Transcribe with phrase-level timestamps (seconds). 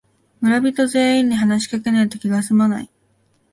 [0.41, 2.89] 村人全員に話しかけないと気がすまない